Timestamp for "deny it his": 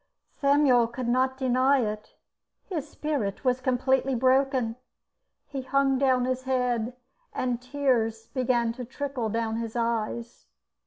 1.37-2.89